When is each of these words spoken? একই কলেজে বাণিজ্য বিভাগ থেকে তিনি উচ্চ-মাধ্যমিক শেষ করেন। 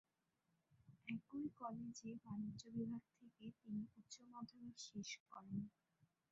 একই 1.07 1.45
কলেজে 1.59 2.09
বাণিজ্য 2.23 2.61
বিভাগ 2.75 3.03
থেকে 3.17 3.45
তিনি 3.59 3.81
উচ্চ-মাধ্যমিক 3.97 4.77
শেষ 4.87 5.09
করেন। 5.31 5.59